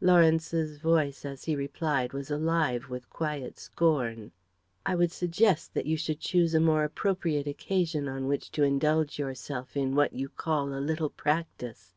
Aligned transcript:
Lawrence's 0.00 0.78
voice 0.78 1.24
as 1.24 1.44
he 1.44 1.54
replied 1.54 2.12
was 2.12 2.28
alive 2.28 2.88
with 2.90 3.08
quiet 3.08 3.56
scorn. 3.56 4.32
"I 4.84 4.96
would 4.96 5.12
suggest 5.12 5.74
that 5.74 5.86
you 5.86 5.96
should 5.96 6.18
choose 6.18 6.54
a 6.54 6.60
more 6.60 6.82
appropriate 6.82 7.46
occasion 7.46 8.08
on 8.08 8.26
which 8.26 8.50
to 8.50 8.64
indulge 8.64 9.16
yourself 9.20 9.76
in 9.76 9.94
what 9.94 10.12
you 10.12 10.28
call 10.28 10.74
a 10.74 10.82
little 10.82 11.10
practice. 11.10 11.94